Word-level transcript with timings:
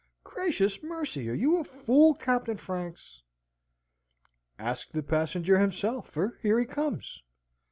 Gracious 0.23 0.81
mercy, 0.81 1.29
are 1.29 1.35
you 1.35 1.57
a 1.59 1.63
fool, 1.63 2.15
Captain 2.15 2.57
Franks?" 2.57 3.21
"Ask 4.57 4.89
the 4.89 5.03
passenger 5.03 5.59
himself, 5.59 6.09
for 6.09 6.39
here 6.41 6.57
he 6.57 6.65
comes." 6.65 7.21